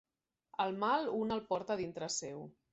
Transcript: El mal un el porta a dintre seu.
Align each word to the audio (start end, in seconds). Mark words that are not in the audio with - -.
El 0.65 0.73
mal 0.85 1.05
un 1.19 1.37
el 1.37 1.45
porta 1.53 1.79
a 1.79 1.81
dintre 1.85 2.13
seu. 2.19 2.45